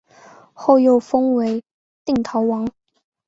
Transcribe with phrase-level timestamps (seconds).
[0.53, 1.61] 后又封为
[2.05, 2.67] 定陶王。